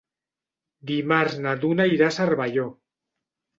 Dimarts 0.91 1.37
na 1.45 1.53
Duna 1.65 1.87
irà 1.99 2.09
a 2.09 2.17
Cervelló. 2.19 2.67